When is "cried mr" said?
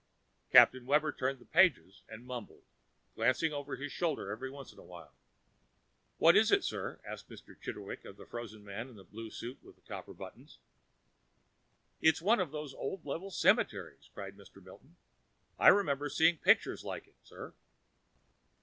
14.11-14.59